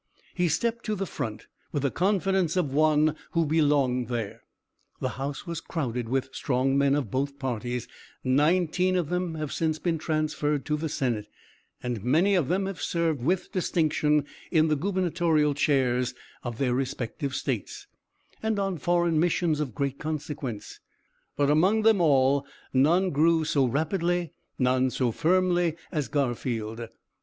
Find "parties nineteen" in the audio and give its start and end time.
7.37-8.95